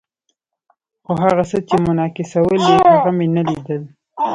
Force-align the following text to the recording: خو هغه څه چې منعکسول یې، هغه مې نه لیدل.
خو 1.05 1.13
هغه 1.23 1.43
څه 1.49 1.57
چې 1.67 1.75
منعکسول 1.85 2.55
یې، 2.69 2.77
هغه 2.93 3.11
مې 3.17 3.27
نه 3.35 3.41
لیدل. 3.49 3.81